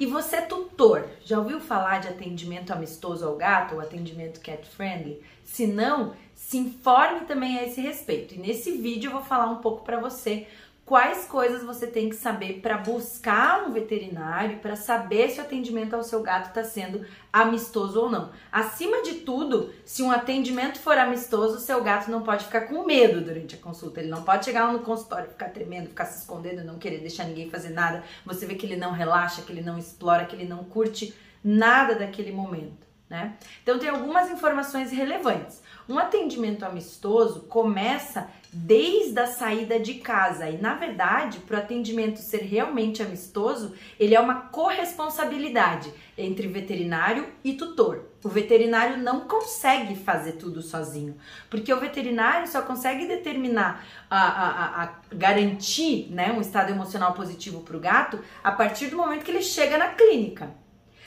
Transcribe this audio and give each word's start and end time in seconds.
E 0.00 0.06
você 0.06 0.36
é 0.36 0.40
tutor, 0.40 1.08
já 1.24 1.38
ouviu 1.38 1.60
falar 1.60 1.98
de 1.98 2.08
atendimento 2.08 2.72
amistoso 2.72 3.26
ao 3.26 3.36
gato 3.36 3.74
ou 3.74 3.80
atendimento 3.80 4.40
cat 4.40 4.66
friendly? 4.68 5.22
Se 5.44 5.66
não, 5.66 6.14
se 6.34 6.56
informe 6.58 7.26
também 7.26 7.58
a 7.58 7.64
esse 7.64 7.80
respeito. 7.80 8.34
E 8.34 8.38
nesse 8.38 8.72
vídeo 8.72 9.08
eu 9.08 9.12
vou 9.12 9.22
falar 9.22 9.46
um 9.46 9.56
pouco 9.56 9.84
para 9.84 10.00
você 10.00 10.46
quais 10.92 11.24
coisas 11.24 11.64
você 11.64 11.86
tem 11.86 12.10
que 12.10 12.16
saber 12.16 12.60
para 12.60 12.76
buscar 12.76 13.66
um 13.66 13.72
veterinário, 13.72 14.58
para 14.58 14.76
saber 14.76 15.30
se 15.30 15.40
o 15.40 15.42
atendimento 15.42 15.96
ao 15.96 16.04
seu 16.04 16.20
gato 16.20 16.48
está 16.48 16.62
sendo 16.62 17.06
amistoso 17.32 17.98
ou 17.98 18.10
não. 18.10 18.30
Acima 18.52 19.00
de 19.00 19.14
tudo, 19.20 19.72
se 19.86 20.02
um 20.02 20.10
atendimento 20.10 20.78
for 20.78 20.98
amistoso, 20.98 21.58
seu 21.60 21.82
gato 21.82 22.10
não 22.10 22.20
pode 22.20 22.44
ficar 22.44 22.68
com 22.68 22.84
medo 22.84 23.22
durante 23.22 23.54
a 23.54 23.58
consulta. 23.58 24.00
Ele 24.00 24.10
não 24.10 24.22
pode 24.22 24.44
chegar 24.44 24.70
no 24.70 24.80
consultório, 24.80 25.30
ficar 25.30 25.48
tremendo, 25.48 25.88
ficar 25.88 26.04
se 26.04 26.18
escondendo, 26.18 26.62
não 26.62 26.78
querer 26.78 26.98
deixar 26.98 27.24
ninguém 27.24 27.48
fazer 27.48 27.70
nada. 27.70 28.04
Você 28.26 28.44
vê 28.44 28.54
que 28.54 28.66
ele 28.66 28.76
não 28.76 28.92
relaxa, 28.92 29.40
que 29.40 29.50
ele 29.50 29.62
não 29.62 29.78
explora, 29.78 30.26
que 30.26 30.36
ele 30.36 30.46
não 30.46 30.62
curte 30.62 31.14
nada 31.42 31.94
daquele 31.94 32.32
momento. 32.32 32.91
Né? 33.12 33.34
Então 33.62 33.78
tem 33.78 33.90
algumas 33.90 34.30
informações 34.30 34.90
relevantes. 34.90 35.62
Um 35.86 35.98
atendimento 35.98 36.64
amistoso 36.64 37.40
começa 37.40 38.30
desde 38.50 39.20
a 39.20 39.26
saída 39.26 39.78
de 39.78 39.96
casa 39.96 40.48
e, 40.48 40.56
na 40.56 40.72
verdade, 40.76 41.40
para 41.40 41.58
o 41.58 41.60
atendimento 41.60 42.20
ser 42.20 42.38
realmente 42.38 43.02
amistoso, 43.02 43.74
ele 44.00 44.14
é 44.14 44.20
uma 44.20 44.46
corresponsabilidade 44.46 45.92
entre 46.16 46.48
veterinário 46.48 47.28
e 47.44 47.52
tutor. 47.52 48.06
O 48.24 48.30
veterinário 48.30 48.96
não 48.96 49.20
consegue 49.20 49.94
fazer 49.94 50.32
tudo 50.32 50.62
sozinho, 50.62 51.14
porque 51.50 51.70
o 51.70 51.80
veterinário 51.80 52.48
só 52.48 52.62
consegue 52.62 53.06
determinar, 53.06 53.84
a, 54.08 54.22
a, 54.22 54.84
a 54.84 54.94
garantir 55.14 56.10
né, 56.10 56.32
um 56.32 56.40
estado 56.40 56.70
emocional 56.70 57.12
positivo 57.12 57.60
para 57.60 57.76
o 57.76 57.80
gato 57.80 58.18
a 58.42 58.52
partir 58.52 58.86
do 58.86 58.96
momento 58.96 59.22
que 59.22 59.30
ele 59.30 59.42
chega 59.42 59.76
na 59.76 59.88
clínica. 59.88 60.61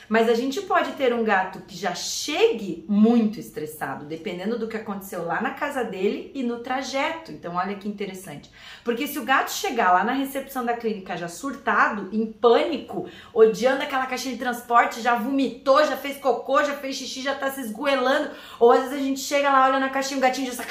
Mas 0.08 0.30
a 0.30 0.34
gente 0.34 0.62
pode 0.62 0.92
ter 0.94 1.14
um 1.14 1.24
gato 1.24 1.60
que 1.62 1.76
já 1.76 1.96
chegue 1.96 2.86
muito 2.88 3.40
estressado, 3.40 4.06
dependendo 4.06 4.60
do 4.60 4.68
que 4.68 4.78
aconteceu 4.78 5.26
lá 5.26 5.42
na 5.42 5.52
casa 5.52 5.84
dele 5.84 6.32
e 6.36 6.44
no 6.44 6.60
trajeto. 6.60 7.32
Então, 7.32 7.56
olha 7.56 7.76
que 7.76 7.88
interessante. 7.88 8.52
Porque 8.84 9.08
se 9.08 9.18
o 9.18 9.24
gato 9.26 9.52
chegar 9.52 9.92
lá 9.92 10.04
na 10.04 10.14
recepção 10.14 10.64
da 10.64 10.74
clínica 10.74 11.18
já 11.18 11.28
surtado, 11.28 12.10
em 12.12 12.32
pânico, 12.32 13.10
odiando 13.34 13.84
aquela 13.84 14.06
caixinha 14.06 14.34
de 14.34 14.40
transporte, 14.40 15.02
já 15.02 15.16
vomitou, 15.16 15.84
já 15.86 15.98
fez 15.98 16.18
cocô, 16.18 16.64
já 16.64 16.76
fez 16.78 16.96
xixi, 16.96 17.22
já 17.22 17.36
tá 17.36 17.52
se 17.52 17.62
esgoelando, 17.62 18.32
ou 18.60 18.72
às 18.72 18.84
vezes 18.84 18.94
a 18.94 19.02
gente 19.02 19.20
chega 19.20 19.52
lá, 19.52 19.66
olha 19.66 19.80
na 19.80 19.90
caixinha, 19.90 20.18
o 20.18 20.22
gatinho 20.22 20.52
já. 20.52 20.64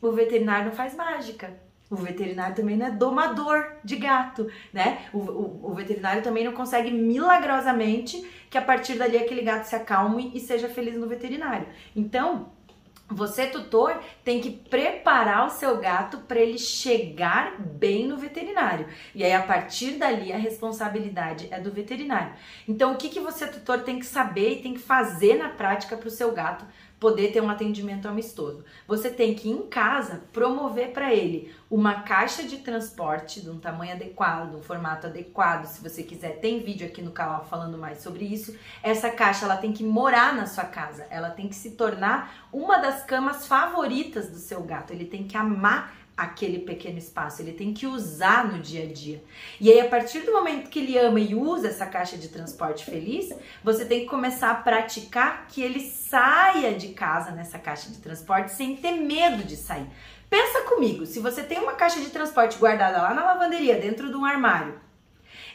O 0.00 0.12
veterinário 0.12 0.66
não 0.66 0.72
faz 0.72 0.94
mágica 0.94 1.69
o 1.90 1.96
veterinário 1.96 2.54
também 2.54 2.76
não 2.76 2.86
é 2.86 2.90
domador 2.92 3.72
de 3.82 3.96
gato, 3.96 4.48
né? 4.72 5.06
O, 5.12 5.18
o, 5.18 5.70
o, 5.72 5.74
veterinário 5.74 6.22
também 6.22 6.44
não 6.44 6.52
consegue 6.52 6.90
milagrosamente 6.90 8.24
que 8.48 8.56
a 8.56 8.62
partir 8.62 8.94
dali 8.94 9.18
aquele 9.18 9.42
gato 9.42 9.64
se 9.64 9.74
acalme 9.74 10.30
e 10.32 10.38
seja 10.38 10.68
feliz 10.68 10.96
no 10.96 11.08
veterinário. 11.08 11.66
Então, 11.94 12.52
você, 13.08 13.46
tutor, 13.48 14.00
tem 14.22 14.40
que 14.40 14.50
preparar 14.50 15.44
o 15.44 15.50
seu 15.50 15.78
gato 15.78 16.18
para 16.18 16.38
ele 16.38 16.58
chegar 16.58 17.60
bem 17.60 18.06
no 18.06 18.16
veterinário. 18.16 18.86
E 19.12 19.24
aí, 19.24 19.32
a 19.32 19.42
partir 19.42 19.98
dali, 19.98 20.32
a 20.32 20.36
responsabilidade 20.36 21.48
é 21.50 21.58
do 21.58 21.72
veterinário. 21.72 22.32
Então, 22.68 22.92
o 22.92 22.96
que, 22.96 23.08
que 23.08 23.18
você, 23.18 23.48
tutor, 23.48 23.80
tem 23.80 23.98
que 23.98 24.06
saber 24.06 24.52
e 24.52 24.62
tem 24.62 24.74
que 24.74 24.80
fazer 24.80 25.34
na 25.34 25.48
prática 25.48 25.96
para 25.96 26.06
o 26.06 26.10
seu 26.10 26.30
gato 26.30 26.64
poder 27.00 27.32
ter 27.32 27.40
um 27.40 27.48
atendimento 27.48 28.06
amistoso. 28.06 28.62
Você 28.86 29.08
tem 29.08 29.34
que 29.34 29.48
em 29.48 29.66
casa 29.66 30.20
promover 30.32 30.92
para 30.92 31.14
ele 31.14 31.50
uma 31.70 32.02
caixa 32.02 32.42
de 32.42 32.58
transporte 32.58 33.40
de 33.40 33.48
um 33.48 33.58
tamanho 33.58 33.92
adequado, 33.92 34.50
de 34.50 34.56
um 34.56 34.62
formato 34.62 35.06
adequado, 35.06 35.64
se 35.64 35.82
você 35.82 36.02
quiser. 36.02 36.40
Tem 36.40 36.60
vídeo 36.60 36.86
aqui 36.86 37.00
no 37.00 37.10
canal 37.10 37.46
falando 37.46 37.78
mais 37.78 38.02
sobre 38.02 38.26
isso. 38.26 38.54
Essa 38.82 39.08
caixa 39.08 39.46
ela 39.46 39.56
tem 39.56 39.72
que 39.72 39.82
morar 39.82 40.34
na 40.34 40.46
sua 40.46 40.64
casa, 40.64 41.06
ela 41.08 41.30
tem 41.30 41.48
que 41.48 41.54
se 41.54 41.70
tornar 41.70 42.48
uma 42.52 42.78
das 42.78 43.02
camas 43.04 43.46
favoritas 43.46 44.28
do 44.28 44.36
seu 44.36 44.62
gato. 44.62 44.92
Ele 44.92 45.06
tem 45.06 45.26
que 45.26 45.36
amar 45.36 45.99
aquele 46.20 46.58
pequeno 46.58 46.98
espaço, 46.98 47.40
ele 47.40 47.52
tem 47.52 47.72
que 47.72 47.86
usar 47.86 48.46
no 48.46 48.60
dia 48.60 48.84
a 48.84 48.92
dia. 48.92 49.22
E 49.58 49.70
aí, 49.70 49.80
a 49.80 49.88
partir 49.88 50.20
do 50.20 50.32
momento 50.32 50.68
que 50.68 50.78
ele 50.78 50.98
ama 50.98 51.18
e 51.18 51.34
usa 51.34 51.68
essa 51.68 51.86
caixa 51.86 52.18
de 52.18 52.28
transporte 52.28 52.84
feliz, 52.84 53.32
você 53.64 53.86
tem 53.86 54.00
que 54.00 54.06
começar 54.06 54.50
a 54.50 54.54
praticar 54.54 55.46
que 55.48 55.62
ele 55.62 55.80
saia 55.80 56.74
de 56.74 56.88
casa 56.88 57.30
nessa 57.30 57.58
caixa 57.58 57.90
de 57.90 57.98
transporte 57.98 58.52
sem 58.52 58.76
ter 58.76 58.92
medo 58.92 59.42
de 59.44 59.56
sair. 59.56 59.86
Pensa 60.28 60.60
comigo, 60.68 61.06
se 61.06 61.18
você 61.20 61.42
tem 61.42 61.58
uma 61.58 61.72
caixa 61.72 62.00
de 62.00 62.10
transporte 62.10 62.58
guardada 62.58 63.00
lá 63.00 63.14
na 63.14 63.24
lavanderia, 63.24 63.80
dentro 63.80 64.10
de 64.10 64.16
um 64.16 64.24
armário, 64.24 64.78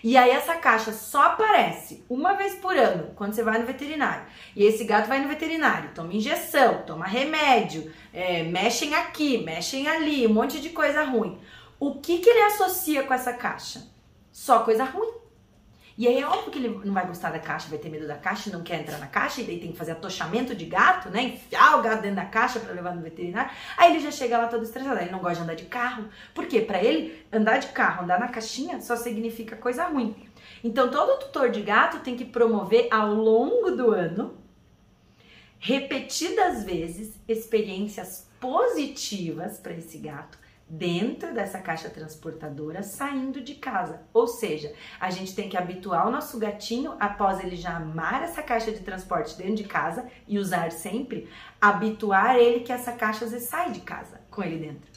e 0.03 0.17
aí 0.17 0.29
essa 0.29 0.55
caixa 0.55 0.91
só 0.91 1.23
aparece 1.23 2.03
uma 2.09 2.33
vez 2.33 2.55
por 2.55 2.75
ano 2.77 3.11
quando 3.15 3.33
você 3.33 3.43
vai 3.43 3.59
no 3.59 3.65
veterinário. 3.65 4.25
E 4.55 4.63
esse 4.63 4.83
gato 4.83 5.07
vai 5.07 5.19
no 5.19 5.27
veterinário, 5.27 5.91
toma 5.93 6.13
injeção, 6.13 6.83
toma 6.85 7.05
remédio, 7.05 7.91
é, 8.13 8.43
mexem 8.43 8.93
aqui, 8.93 9.39
mexem 9.43 9.87
ali, 9.87 10.25
um 10.27 10.33
monte 10.33 10.61
de 10.61 10.69
coisa 10.69 11.03
ruim. 11.03 11.39
O 11.79 11.95
que, 11.95 12.19
que 12.19 12.29
ele 12.29 12.41
associa 12.43 13.03
com 13.03 13.13
essa 13.13 13.33
caixa? 13.33 13.87
Só 14.31 14.59
coisa 14.59 14.83
ruim. 14.83 15.24
E 15.97 16.09
aí 16.09 16.19
é 16.19 16.27
óbvio 16.27 16.51
que 16.51 16.59
ele 16.59 16.81
não 16.83 16.93
vai 16.93 17.07
gostar 17.07 17.31
da 17.31 17.39
caixa, 17.39 17.69
vai 17.69 17.77
ter 17.77 17.87
medo 17.87 18.05
da 18.05 18.17
caixa, 18.17 18.49
não 18.49 18.61
quer 18.61 18.81
entrar 18.81 18.97
na 18.97 19.07
caixa, 19.07 19.39
e 19.39 19.45
daí 19.45 19.59
tem 19.59 19.71
que 19.71 19.77
fazer 19.77 19.93
atochamento 19.93 20.53
de 20.53 20.65
gato, 20.65 21.09
né? 21.09 21.23
Enfiar 21.23 21.79
o 21.79 21.81
gato 21.81 22.01
dentro 22.01 22.17
da 22.17 22.25
caixa 22.25 22.59
para 22.59 22.73
levar 22.73 22.93
no 22.93 23.01
veterinário. 23.01 23.49
Aí 23.77 23.91
ele 23.91 24.01
já 24.01 24.11
chega 24.11 24.37
lá 24.37 24.47
todo 24.47 24.63
estressado, 24.63 24.99
ele 24.99 25.09
não 25.09 25.19
gosta 25.19 25.37
de 25.37 25.43
andar 25.43 25.55
de 25.55 25.65
carro. 25.65 26.09
Por 26.33 26.47
quê? 26.47 26.59
Para 26.59 26.83
ele, 26.83 27.25
andar 27.31 27.59
de 27.59 27.67
carro, 27.67 28.03
andar 28.03 28.19
na 28.19 28.27
caixinha, 28.27 28.81
só 28.81 28.97
significa 28.97 29.55
coisa 29.55 29.85
ruim. 29.85 30.13
Então 30.61 30.91
todo 30.91 31.19
tutor 31.19 31.49
de 31.49 31.61
gato 31.61 31.99
tem 31.99 32.17
que 32.17 32.25
promover 32.25 32.89
ao 32.91 33.13
longo 33.13 33.71
do 33.71 33.91
ano, 33.91 34.37
repetidas 35.57 36.65
vezes, 36.65 37.13
experiências 37.25 38.29
positivas 38.37 39.59
para 39.59 39.73
esse 39.73 39.97
gato 39.97 40.44
dentro 40.67 41.33
dessa 41.33 41.59
caixa 41.59 41.89
transportadora 41.89 42.81
saindo 42.81 43.41
de 43.41 43.55
casa. 43.55 44.01
Ou 44.13 44.27
seja, 44.27 44.73
a 44.99 45.09
gente 45.09 45.35
tem 45.35 45.47
que 45.47 45.57
habituar 45.57 46.07
o 46.07 46.11
nosso 46.11 46.39
gatinho, 46.39 46.95
após 46.99 47.39
ele 47.43 47.55
já 47.55 47.77
amar 47.77 48.23
essa 48.23 48.41
caixa 48.41 48.71
de 48.71 48.79
transporte 48.79 49.37
dentro 49.37 49.55
de 49.55 49.63
casa 49.63 50.05
e 50.27 50.39
usar 50.39 50.71
sempre, 50.71 51.29
habituar 51.61 52.35
ele 52.37 52.61
que 52.61 52.71
essa 52.71 52.91
caixa 52.91 53.25
às 53.25 53.31
vezes 53.31 53.47
sai 53.47 53.71
de 53.71 53.81
casa 53.81 54.21
com 54.29 54.43
ele 54.43 54.57
dentro. 54.57 54.95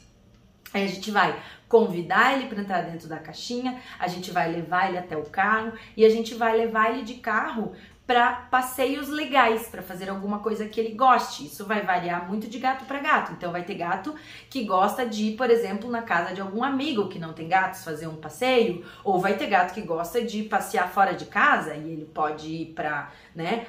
Aí 0.72 0.84
a 0.84 0.88
gente 0.88 1.10
vai 1.10 1.40
convidar 1.66 2.34
ele 2.34 2.46
para 2.46 2.60
entrar 2.60 2.82
dentro 2.82 3.08
da 3.08 3.18
caixinha, 3.18 3.80
a 3.98 4.06
gente 4.06 4.30
vai 4.30 4.50
levar 4.50 4.88
ele 4.88 4.98
até 4.98 5.16
o 5.16 5.24
carro 5.24 5.72
e 5.96 6.04
a 6.04 6.10
gente 6.10 6.34
vai 6.34 6.56
levar 6.56 6.90
ele 6.90 7.02
de 7.02 7.14
carro 7.14 7.72
para 8.08 8.32
passeios 8.50 9.10
legais, 9.10 9.68
para 9.68 9.82
fazer 9.82 10.08
alguma 10.08 10.38
coisa 10.38 10.66
que 10.66 10.80
ele 10.80 10.94
goste. 10.94 11.44
Isso 11.44 11.66
vai 11.66 11.82
variar 11.82 12.26
muito 12.26 12.48
de 12.48 12.58
gato 12.58 12.86
para 12.86 13.00
gato. 13.00 13.32
Então 13.32 13.52
vai 13.52 13.62
ter 13.64 13.74
gato 13.74 14.14
que 14.48 14.64
gosta 14.64 15.04
de 15.04 15.24
ir, 15.24 15.36
por 15.36 15.50
exemplo, 15.50 15.90
na 15.90 16.00
casa 16.00 16.34
de 16.34 16.40
algum 16.40 16.64
amigo 16.64 17.10
que 17.10 17.18
não 17.18 17.34
tem 17.34 17.46
gatos, 17.46 17.84
fazer 17.84 18.06
um 18.06 18.16
passeio, 18.16 18.82
ou 19.04 19.20
vai 19.20 19.36
ter 19.36 19.46
gato 19.48 19.74
que 19.74 19.82
gosta 19.82 20.24
de 20.24 20.42
passear 20.44 20.88
fora 20.88 21.12
de 21.12 21.26
casa 21.26 21.74
e 21.74 21.86
ele 21.92 22.06
pode 22.06 22.48
ir 22.48 22.66
para, 22.72 23.12
né, 23.34 23.66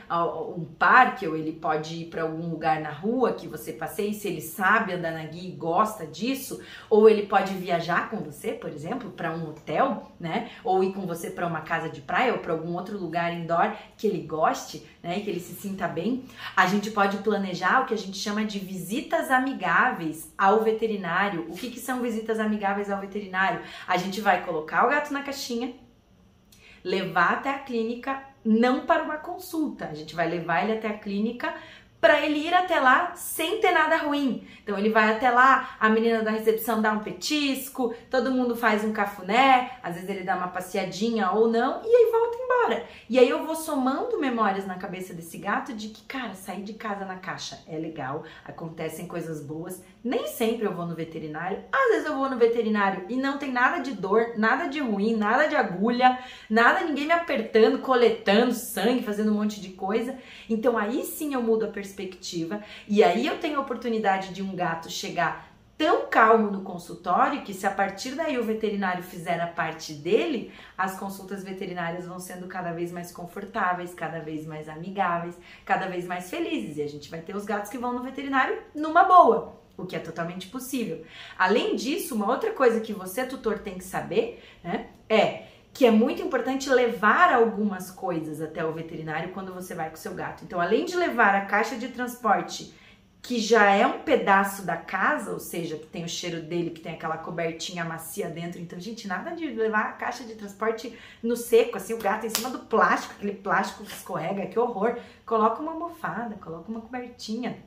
um 0.58 0.64
parque 0.64 1.28
ou 1.28 1.36
ele 1.36 1.52
pode 1.52 2.04
ir 2.04 2.06
para 2.06 2.22
algum 2.22 2.50
lugar 2.50 2.80
na 2.80 2.92
rua 2.92 3.34
que 3.34 3.46
você 3.46 3.74
passeie, 3.74 4.14
se 4.14 4.30
ele 4.30 4.40
sabe 4.40 4.94
andar 4.94 5.12
na 5.12 5.26
guia 5.26 5.50
e 5.50 5.52
gosta 5.52 6.08
disso, 6.08 6.62
ou 6.90 7.10
ele 7.10 7.24
pode 7.24 7.54
viajar 7.56 8.10
com 8.10 8.16
você, 8.18 8.54
por 8.54 8.70
exemplo, 8.70 9.10
para 9.10 9.34
um 9.34 9.50
hotel, 9.50 10.10
né, 10.18 10.50
ou 10.64 10.82
ir 10.82 10.94
com 10.94 11.06
você 11.06 11.30
para 11.30 11.46
uma 11.46 11.60
casa 11.60 11.90
de 11.90 12.00
praia 12.00 12.32
ou 12.32 12.40
para 12.40 12.54
algum 12.54 12.74
outro 12.76 12.98
lugar 12.98 13.34
indoor 13.34 13.74
que 13.98 14.08
ele 14.08 14.29
goste, 14.30 14.88
né, 15.02 15.18
e 15.18 15.24
que 15.24 15.30
ele 15.30 15.40
se 15.40 15.54
sinta 15.54 15.88
bem, 15.88 16.24
a 16.56 16.68
gente 16.68 16.92
pode 16.92 17.18
planejar 17.18 17.82
o 17.82 17.86
que 17.86 17.94
a 17.94 17.98
gente 17.98 18.18
chama 18.18 18.46
de 18.46 18.60
visitas 18.60 19.32
amigáveis 19.32 20.32
ao 20.38 20.64
veterinário. 20.64 21.48
O 21.50 21.56
que, 21.56 21.72
que 21.72 21.80
são 21.80 22.02
visitas 22.02 22.40
amigáveis 22.40 22.92
ao 22.92 23.02
veterinário? 23.02 23.62
A 23.88 23.98
gente 23.98 24.22
vai 24.22 24.46
colocar 24.46 24.86
o 24.86 24.90
gato 24.90 25.12
na 25.12 25.24
caixinha, 25.24 25.74
levar 26.84 27.34
até 27.34 27.50
a 27.50 27.60
clínica, 27.60 28.24
não 28.46 28.86
para 28.86 29.04
uma 29.04 29.18
consulta, 29.18 29.86
a 29.88 29.94
gente 29.94 30.16
vai 30.16 30.30
levar 30.30 30.64
ele 30.64 30.74
até 30.74 30.88
a 30.88 30.98
clínica 30.98 31.54
para 32.00 32.26
ele 32.26 32.48
ir 32.48 32.54
até 32.54 32.80
lá 32.80 33.14
sem 33.16 33.60
ter 33.60 33.72
nada 33.72 33.98
ruim. 33.98 34.48
Então 34.64 34.78
ele 34.78 34.90
vai 34.90 35.12
até 35.12 35.30
lá, 35.30 35.76
a 35.80 35.90
menina 35.90 36.24
da 36.24 36.32
recepção 36.32 36.82
dá 36.82 36.92
um 36.94 37.00
petisco, 37.00 37.94
todo 38.10 38.32
mundo 38.32 38.56
faz 38.56 38.84
um 38.86 38.94
cafuné, 38.94 39.78
às 39.84 39.96
vezes 39.96 40.10
ele 40.10 40.24
dá 40.24 40.36
uma 40.36 40.48
passeadinha 40.48 41.32
ou 41.32 41.50
não, 41.50 41.82
e 41.84 41.88
aí 41.88 42.12
volta 42.12 42.38
embora. 42.38 42.86
E 43.10 43.18
aí 43.18 43.28
eu 43.28 43.44
vou 43.44 43.56
somando 43.56 44.20
memórias 44.20 44.68
na 44.68 44.76
cabeça 44.76 45.16
desse 45.16 45.36
gato 45.40 45.74
de 45.74 45.90
que, 45.90 46.04
cara, 46.04 46.36
sair 46.36 46.62
de 46.62 46.74
casa 46.74 47.06
na 47.06 47.16
caixa 47.16 47.60
é 47.68 47.76
legal, 47.76 48.24
acontecem 48.46 49.08
coisas 49.08 49.42
boas. 49.42 49.82
Nem 50.04 50.28
sempre 50.28 50.68
eu 50.68 50.76
vou 50.76 50.86
no 50.86 50.94
veterinário, 50.94 51.64
às 51.72 51.90
vezes 51.90 52.06
eu 52.06 52.16
vou 52.16 52.30
no 52.30 52.38
veterinário 52.38 53.06
e 53.10 53.16
não 53.16 53.40
tem 53.40 53.52
nada 53.52 53.80
de 53.80 53.94
dor, 53.94 54.34
nada 54.38 54.68
de 54.68 54.80
ruim, 54.80 55.16
nada 55.16 55.48
de 55.48 55.56
agulha, 55.56 56.20
nada, 56.48 56.86
ninguém 56.86 57.08
me 57.08 57.12
apertando, 57.12 57.80
coletando 57.80 58.54
sangue, 58.54 59.02
fazendo 59.02 59.32
um 59.32 59.36
monte 59.36 59.60
de 59.60 59.70
coisa. 59.70 60.16
Então 60.48 60.78
aí 60.78 61.04
sim 61.04 61.34
eu 61.34 61.42
mudo 61.42 61.66
a 61.66 61.70
perspectiva 61.70 62.62
e 62.88 63.04
aí 63.04 63.26
eu 63.26 63.40
tenho 63.40 63.58
a 63.58 63.62
oportunidade 63.62 64.36
de 64.36 64.44
um 64.44 64.56
gato 64.56 64.88
chegar 64.88 65.49
tão 65.80 66.08
calmo 66.08 66.52
no 66.52 66.60
consultório 66.60 67.42
que 67.42 67.54
se 67.54 67.66
a 67.66 67.72
partir 67.72 68.12
daí 68.12 68.38
o 68.38 68.44
veterinário 68.44 69.02
fizer 69.02 69.40
a 69.40 69.48
parte 69.48 69.94
dele, 69.94 70.52
as 70.78 71.00
consultas 71.00 71.42
veterinárias 71.42 72.06
vão 72.06 72.20
sendo 72.20 72.48
cada 72.48 72.74
vez 72.74 72.92
mais 72.92 73.14
confortáveis, 73.14 73.94
cada 73.94 74.20
vez 74.20 74.46
mais 74.46 74.68
amigáveis, 74.68 75.38
cada 75.64 75.88
vez 75.88 76.06
mais 76.06 76.30
felizes 76.30 76.76
e 76.76 76.82
a 76.82 76.88
gente 76.90 77.10
vai 77.10 77.22
ter 77.22 77.34
os 77.34 77.46
gatos 77.46 77.72
que 77.72 77.78
vão 77.78 77.94
no 77.94 78.04
veterinário 78.04 78.62
numa 78.76 79.06
boa, 79.06 79.58
o 79.78 79.86
que 79.86 79.96
é 79.96 80.00
totalmente 80.00 80.48
possível. 80.48 81.06
Além 81.38 81.78
disso, 81.78 82.14
uma 82.14 82.30
outra 82.30 82.52
coisa 82.52 82.82
que 82.82 82.92
você 82.92 83.26
tutor 83.26 83.60
tem 83.60 83.78
que 83.78 83.86
saber, 83.86 84.44
né, 84.62 84.88
é 85.08 85.44
que 85.74 85.86
é 85.86 85.92
muito 85.92 86.22
importante 86.22 86.70
levar 86.70 87.34
algumas 87.34 87.90
coisas 87.90 88.42
até 88.42 88.66
o 88.66 88.74
veterinário 88.74 89.30
quando 89.30 89.54
você 89.54 89.74
vai 89.74 89.90
com 89.90 89.96
seu 89.96 90.14
gato. 90.14 90.44
Então, 90.44 90.60
além 90.60 90.84
de 90.84 90.98
levar 90.98 91.36
a 91.36 91.46
caixa 91.46 91.78
de 91.78 91.88
transporte 91.88 92.78
que 93.22 93.40
já 93.40 93.70
é 93.72 93.86
um 93.86 94.00
pedaço 94.00 94.64
da 94.64 94.78
casa, 94.78 95.32
ou 95.32 95.40
seja, 95.40 95.78
que 95.78 95.86
tem 95.86 96.06
o 96.06 96.10
cheiro 96.10 96.42
dele, 96.42 96.70
que 96.70 96.80
tem 96.80 96.94
aquela 96.94 97.18
cobertinha 97.18 97.84
macia 97.84 98.30
dentro. 98.30 98.60
Então, 98.60 98.80
gente, 98.80 99.08
nada 99.08 99.32
de 99.32 99.46
levar 99.48 99.82
a 99.82 99.92
caixa 99.94 100.24
de 100.24 100.36
transporte 100.36 100.98
no 101.22 101.36
seco, 101.36 101.78
assim, 101.78 101.94
o 101.94 101.98
gato 102.00 102.26
em 102.26 102.30
cima 102.30 102.50
do 102.50 102.60
plástico, 102.60 103.14
aquele 103.16 103.34
plástico 103.34 103.84
que 103.84 103.92
escorrega, 103.92 104.48
que 104.48 104.58
horror. 104.58 104.98
Coloca 105.26 105.62
uma 105.62 105.74
almofada, 105.74 106.36
coloca 106.36 106.72
uma 106.72 106.82
cobertinha. 106.82 107.62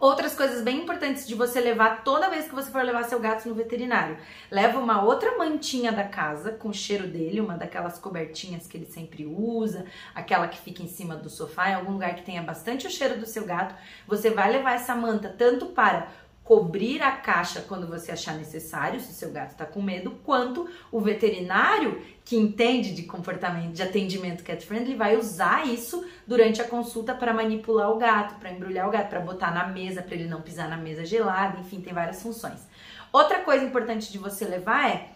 Outras 0.00 0.34
coisas 0.34 0.62
bem 0.62 0.78
importantes 0.78 1.28
de 1.28 1.34
você 1.34 1.60
levar 1.60 2.02
toda 2.02 2.30
vez 2.30 2.48
que 2.48 2.54
você 2.54 2.70
for 2.70 2.82
levar 2.82 3.04
seu 3.04 3.20
gato 3.20 3.46
no 3.46 3.54
veterinário. 3.54 4.16
Leva 4.50 4.78
uma 4.78 5.04
outra 5.04 5.36
mantinha 5.36 5.92
da 5.92 6.04
casa 6.04 6.52
com 6.52 6.70
o 6.70 6.74
cheiro 6.74 7.06
dele, 7.06 7.38
uma 7.38 7.54
daquelas 7.54 7.98
cobertinhas 7.98 8.66
que 8.66 8.78
ele 8.78 8.86
sempre 8.86 9.26
usa, 9.26 9.84
aquela 10.14 10.48
que 10.48 10.58
fica 10.58 10.82
em 10.82 10.88
cima 10.88 11.16
do 11.16 11.28
sofá, 11.28 11.68
em 11.68 11.74
algum 11.74 11.92
lugar 11.92 12.14
que 12.14 12.22
tenha 12.22 12.42
bastante 12.42 12.86
o 12.86 12.90
cheiro 12.90 13.20
do 13.20 13.26
seu 13.26 13.44
gato. 13.44 13.74
Você 14.08 14.30
vai 14.30 14.50
levar 14.50 14.72
essa 14.72 14.94
manta 14.94 15.34
tanto 15.36 15.66
para 15.66 16.08
cobrir 16.50 17.00
a 17.00 17.12
caixa 17.12 17.60
quando 17.60 17.86
você 17.86 18.10
achar 18.10 18.34
necessário, 18.34 18.98
se 18.98 19.12
seu 19.12 19.30
gato 19.30 19.52
está 19.52 19.64
com 19.64 19.80
medo, 19.80 20.18
quanto 20.24 20.68
o 20.90 21.00
veterinário 21.00 22.02
que 22.24 22.36
entende 22.36 22.92
de 22.92 23.04
comportamento, 23.04 23.72
de 23.72 23.84
atendimento 23.84 24.42
cat 24.42 24.66
friendly, 24.66 24.96
vai 24.96 25.16
usar 25.16 25.64
isso 25.68 26.04
durante 26.26 26.60
a 26.60 26.66
consulta 26.66 27.14
para 27.14 27.32
manipular 27.32 27.92
o 27.92 27.98
gato, 27.98 28.34
para 28.40 28.50
embrulhar 28.50 28.88
o 28.88 28.90
gato, 28.90 29.10
para 29.10 29.20
botar 29.20 29.54
na 29.54 29.68
mesa, 29.68 30.02
para 30.02 30.16
ele 30.16 30.28
não 30.28 30.42
pisar 30.42 30.68
na 30.68 30.76
mesa 30.76 31.04
gelada, 31.04 31.60
enfim, 31.60 31.80
tem 31.80 31.92
várias 31.92 32.20
funções. 32.20 32.66
Outra 33.12 33.44
coisa 33.44 33.64
importante 33.64 34.10
de 34.10 34.18
você 34.18 34.44
levar 34.44 34.90
é 34.90 35.10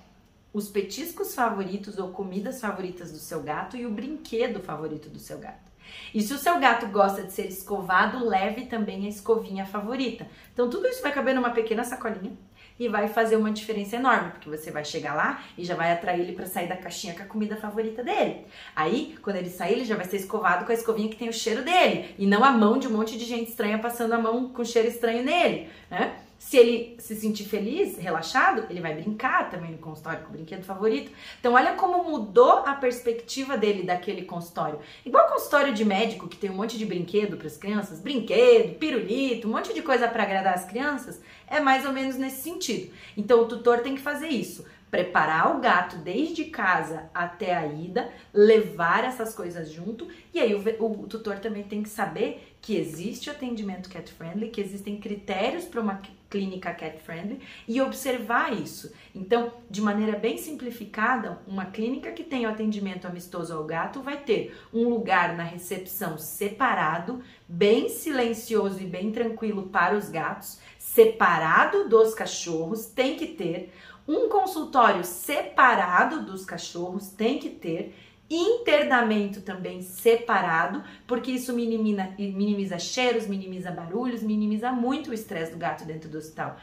os 0.52 0.68
petiscos 0.68 1.34
favoritos 1.34 1.98
ou 1.98 2.10
comidas 2.10 2.60
favoritas 2.60 3.10
do 3.10 3.18
seu 3.18 3.42
gato 3.42 3.76
e 3.76 3.84
o 3.84 3.90
brinquedo 3.90 4.60
favorito 4.60 5.08
do 5.08 5.18
seu 5.18 5.38
gato. 5.38 5.73
E 6.12 6.22
se 6.22 6.32
o 6.32 6.38
seu 6.38 6.58
gato 6.58 6.86
gosta 6.86 7.22
de 7.22 7.32
ser 7.32 7.46
escovado, 7.46 8.24
leve 8.26 8.66
também 8.66 9.06
a 9.06 9.08
escovinha 9.08 9.66
favorita. 9.66 10.26
Então 10.52 10.70
tudo 10.70 10.86
isso 10.86 11.02
vai 11.02 11.12
caber 11.12 11.34
numa 11.34 11.50
pequena 11.50 11.84
sacolinha 11.84 12.32
e 12.78 12.88
vai 12.88 13.08
fazer 13.08 13.36
uma 13.36 13.52
diferença 13.52 13.96
enorme, 13.96 14.32
porque 14.32 14.48
você 14.48 14.70
vai 14.70 14.84
chegar 14.84 15.14
lá 15.14 15.42
e 15.56 15.64
já 15.64 15.74
vai 15.74 15.92
atrair 15.92 16.20
ele 16.20 16.32
para 16.32 16.46
sair 16.46 16.68
da 16.68 16.76
caixinha 16.76 17.14
com 17.14 17.22
a 17.22 17.26
comida 17.26 17.56
favorita 17.56 18.02
dele. 18.02 18.46
Aí, 18.74 19.16
quando 19.22 19.36
ele 19.36 19.50
sair, 19.50 19.74
ele 19.74 19.84
já 19.84 19.94
vai 19.94 20.04
ser 20.04 20.16
escovado 20.16 20.64
com 20.64 20.72
a 20.72 20.74
escovinha 20.74 21.08
que 21.08 21.16
tem 21.16 21.28
o 21.28 21.32
cheiro 21.32 21.62
dele 21.62 22.14
e 22.18 22.26
não 22.26 22.42
a 22.42 22.50
mão 22.50 22.78
de 22.78 22.88
um 22.88 22.90
monte 22.90 23.16
de 23.16 23.24
gente 23.24 23.50
estranha 23.50 23.78
passando 23.78 24.12
a 24.12 24.18
mão 24.18 24.48
com 24.48 24.64
cheiro 24.64 24.88
estranho 24.88 25.24
nele, 25.24 25.68
né? 25.90 26.16
Se 26.38 26.56
ele 26.56 26.96
se 26.98 27.14
sentir 27.14 27.44
feliz, 27.44 27.96
relaxado, 27.96 28.66
ele 28.68 28.80
vai 28.80 28.94
brincar 28.94 29.50
também 29.50 29.72
no 29.72 29.78
consultório 29.78 30.20
com 30.22 30.28
o 30.28 30.32
brinquedo 30.32 30.62
favorito. 30.62 31.10
Então, 31.40 31.54
olha 31.54 31.72
como 31.74 32.04
mudou 32.04 32.58
a 32.66 32.74
perspectiva 32.74 33.56
dele 33.56 33.82
daquele 33.82 34.22
consultório. 34.22 34.78
Igual 35.06 35.28
consultório 35.28 35.72
de 35.72 35.84
médico 35.84 36.28
que 36.28 36.36
tem 36.36 36.50
um 36.50 36.56
monte 36.56 36.76
de 36.76 36.84
brinquedo 36.84 37.36
para 37.36 37.46
as 37.46 37.56
crianças, 37.56 38.00
brinquedo, 38.00 38.78
pirulito, 38.78 39.48
um 39.48 39.52
monte 39.52 39.72
de 39.72 39.82
coisa 39.82 40.06
para 40.06 40.22
agradar 40.22 40.54
as 40.54 40.64
crianças, 40.64 41.20
é 41.46 41.60
mais 41.60 41.86
ou 41.86 41.92
menos 41.92 42.16
nesse 42.16 42.42
sentido. 42.42 42.92
Então, 43.16 43.40
o 43.40 43.48
tutor 43.48 43.80
tem 43.80 43.94
que 43.94 44.02
fazer 44.02 44.28
isso 44.28 44.64
preparar 44.94 45.56
o 45.56 45.60
gato 45.60 45.96
desde 45.96 46.44
casa 46.44 47.10
até 47.12 47.52
a 47.52 47.66
ida, 47.66 48.12
levar 48.32 49.02
essas 49.02 49.34
coisas 49.34 49.68
junto, 49.68 50.06
e 50.32 50.38
aí 50.38 50.54
o, 50.54 50.62
o, 50.84 51.08
tutor 51.08 51.40
também 51.40 51.64
tem 51.64 51.82
que 51.82 51.88
saber 51.88 52.54
que 52.60 52.76
existe 52.76 53.28
o 53.28 53.32
atendimento 53.32 53.88
cat 53.88 54.12
friendly, 54.12 54.50
que 54.50 54.60
existem 54.60 55.00
critérios 55.00 55.64
para 55.64 55.80
uma 55.80 56.00
clínica 56.34 56.74
cat 56.74 56.98
friendly 56.98 57.40
e 57.68 57.80
observar 57.80 58.52
isso. 58.52 58.92
Então, 59.14 59.52
de 59.70 59.80
maneira 59.80 60.18
bem 60.18 60.36
simplificada, 60.36 61.38
uma 61.46 61.66
clínica 61.66 62.10
que 62.10 62.24
tem 62.24 62.44
o 62.44 62.48
atendimento 62.48 63.06
amistoso 63.06 63.54
ao 63.54 63.62
gato 63.62 64.02
vai 64.02 64.16
ter 64.16 64.52
um 64.72 64.88
lugar 64.88 65.36
na 65.36 65.44
recepção 65.44 66.18
separado, 66.18 67.22
bem 67.46 67.88
silencioso 67.88 68.82
e 68.82 68.84
bem 68.84 69.12
tranquilo 69.12 69.68
para 69.68 69.96
os 69.96 70.08
gatos, 70.08 70.58
separado 70.76 71.88
dos 71.88 72.14
cachorros, 72.14 72.86
tem 72.86 73.16
que 73.16 73.28
ter 73.28 73.72
um 74.08 74.28
consultório 74.28 75.04
separado 75.04 76.26
dos 76.26 76.44
cachorros 76.44 77.08
tem 77.08 77.38
que 77.38 77.48
ter, 77.48 77.94
internamento 78.34 79.40
também 79.40 79.82
separado, 79.82 80.82
porque 81.06 81.30
isso 81.30 81.52
minimiza, 81.52 82.08
minimiza 82.18 82.78
cheiros, 82.78 83.26
minimiza 83.26 83.70
barulhos, 83.70 84.22
minimiza 84.22 84.72
muito 84.72 85.10
o 85.10 85.14
estresse 85.14 85.52
do 85.52 85.58
gato 85.58 85.84
dentro 85.84 86.08
do 86.08 86.18
hospital. 86.18 86.58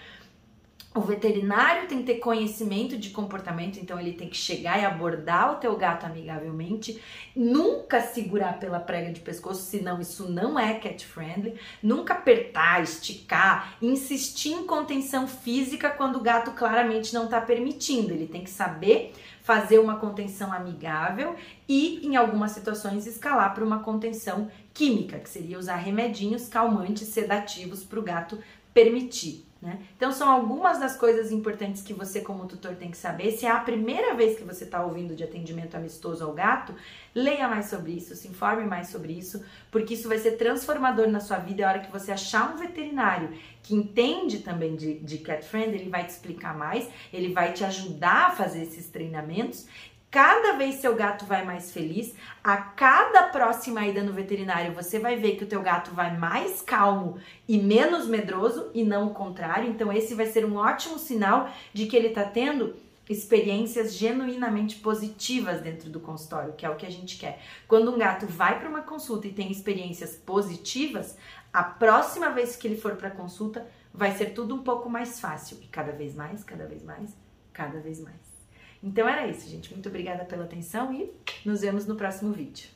O 0.94 1.00
veterinário 1.00 1.88
tem 1.88 2.00
que 2.00 2.04
ter 2.04 2.20
conhecimento 2.20 2.98
de 2.98 3.12
comportamento, 3.12 3.80
então 3.80 3.98
ele 3.98 4.12
tem 4.12 4.28
que 4.28 4.36
chegar 4.36 4.78
e 4.78 4.84
abordar 4.84 5.54
o 5.54 5.56
teu 5.56 5.78
gato 5.78 6.06
amigavelmente, 6.06 7.02
nunca 7.34 8.02
segurar 8.02 8.60
pela 8.60 8.78
prega 8.78 9.10
de 9.10 9.22
pescoço, 9.22 9.64
senão 9.64 10.02
isso 10.02 10.30
não 10.30 10.60
é 10.60 10.74
cat 10.74 11.06
friendly, 11.06 11.58
nunca 11.82 12.14
apertar, 12.14 12.84
esticar, 12.84 13.78
insistir 13.82 14.52
em 14.52 14.66
contenção 14.66 15.30
física 15.30 15.90
quando 15.90 16.18
o 16.18 16.22
gato 16.22 16.52
claramente 16.52 17.14
não 17.14 17.24
está 17.24 17.40
permitindo. 17.40 18.14
Ele 18.14 18.28
tem 18.28 18.44
que 18.44 18.50
saber 18.50 19.14
fazer 19.42 19.80
uma 19.80 19.96
contenção 19.96 20.52
amigável 20.52 21.38
e, 21.70 22.06
em 22.06 22.18
algumas 22.18 22.52
situações, 22.52 23.08
escalar 23.08 23.54
para 23.54 23.64
uma 23.64 23.80
contenção 23.80 24.52
química, 24.74 25.20
que 25.20 25.30
seria 25.30 25.58
usar 25.58 25.78
remedinhos 25.78 26.50
calmantes, 26.50 27.08
sedativos 27.08 27.82
para 27.82 28.00
o 28.00 28.04
gato 28.04 28.38
permitir. 28.74 29.51
Né? 29.62 29.80
Então, 29.96 30.12
são 30.12 30.28
algumas 30.28 30.80
das 30.80 30.98
coisas 30.98 31.32
importantes 31.32 31.84
que 31.84 31.94
você, 31.94 32.22
como 32.22 32.48
tutor, 32.48 32.76
tem 32.76 32.90
que 32.90 32.98
saber. 32.98 33.32
Se 33.32 33.46
é 33.46 33.52
a 33.52 33.60
primeira 33.60 34.16
vez 34.16 34.36
que 34.36 34.44
você 34.44 34.64
está 34.64 34.84
ouvindo 34.84 35.16
de 35.16 35.24
atendimento 35.24 35.76
amistoso 35.76 36.24
ao 36.24 36.34
gato, 36.34 36.74
leia 37.14 37.48
mais 37.48 37.68
sobre 37.68 37.92
isso, 37.92 38.16
se 38.16 38.28
informe 38.28 38.66
mais 38.66 38.88
sobre 38.88 39.14
isso, 39.14 39.46
porque 39.70 39.94
isso 39.94 40.10
vai 40.10 40.18
ser 40.18 40.32
transformador 40.32 41.08
na 41.10 41.20
sua 41.20 41.38
vida. 41.38 41.64
A 41.64 41.70
hora 41.70 41.80
que 41.80 41.92
você 41.92 42.12
achar 42.12 42.52
um 42.52 42.58
veterinário 42.58 43.38
que 43.62 43.76
entende 43.76 44.40
também 44.40 44.76
de, 44.76 44.96
de 44.96 45.20
cat 45.20 45.46
friend, 45.46 45.76
ele 45.76 45.92
vai 45.92 46.06
te 46.06 46.10
explicar 46.10 46.58
mais, 46.58 46.90
ele 47.14 47.32
vai 47.32 47.54
te 47.54 47.64
ajudar 47.64 48.30
a 48.30 48.32
fazer 48.32 48.64
esses 48.64 48.88
treinamentos 48.90 49.68
Cada 50.12 50.58
vez 50.58 50.76
seu 50.76 50.94
gato 50.94 51.26
vai 51.26 51.46
mais 51.46 51.72
feliz, 51.72 52.14
a 52.44 52.58
cada 52.58 53.30
próxima 53.30 53.88
ida 53.88 54.04
no 54.04 54.12
veterinário 54.12 54.74
você 54.74 55.00
vai 55.00 55.16
ver 55.16 55.38
que 55.38 55.46
o 55.46 55.48
teu 55.48 55.62
gato 55.62 55.92
vai 55.92 56.18
mais 56.18 56.62
calmo 56.62 57.18
e 57.48 57.58
menos 57.58 58.08
medroso 58.08 58.70
e 58.74 58.84
não 58.84 59.08
o 59.08 59.14
contrário. 59.14 59.70
Então 59.70 59.90
esse 59.92 60.14
vai 60.14 60.26
ser 60.26 60.44
um 60.44 60.58
ótimo 60.58 61.00
sinal 61.00 61.50
de 61.74 61.86
que 61.86 61.96
ele 61.96 62.10
está 62.10 62.26
tendo 62.26 62.76
experiências 63.10 63.94
genuinamente 63.94 64.76
positivas 64.76 65.62
dentro 65.62 65.90
do 65.90 66.02
consultório, 66.02 66.54
que 66.58 66.66
é 66.66 66.70
o 66.70 66.76
que 66.76 66.86
a 66.86 66.92
gente 66.92 67.18
quer. 67.18 67.42
Quando 67.66 67.90
um 67.90 67.98
gato 67.98 68.26
vai 68.26 68.60
para 68.60 68.68
uma 68.68 68.82
consulta 68.82 69.28
e 69.28 69.34
tem 69.34 69.50
experiências 69.50 70.18
positivas, 70.18 71.18
a 71.54 71.64
próxima 71.64 72.30
vez 72.32 72.58
que 72.58 72.68
ele 72.68 72.76
for 72.76 72.98
para 72.98 73.12
consulta 73.12 73.66
vai 73.94 74.12
ser 74.12 74.34
tudo 74.34 74.56
um 74.56 74.62
pouco 74.62 74.90
mais 74.90 75.22
fácil 75.22 75.58
e 75.62 75.68
cada 75.68 75.94
vez 75.94 76.14
mais, 76.14 76.44
cada 76.44 76.66
vez 76.66 76.84
mais, 76.84 77.16
cada 77.54 77.80
vez 77.80 78.02
mais. 78.02 78.31
Então 78.84 79.08
era 79.08 79.28
isso, 79.28 79.50
gente. 79.50 79.72
Muito 79.72 79.90
obrigada 79.90 80.26
pela 80.26 80.46
atenção 80.46 80.94
e 80.94 81.12
nos 81.46 81.62
vemos 81.62 81.86
no 81.86 81.96
próximo 81.96 82.32
vídeo. 82.32 82.70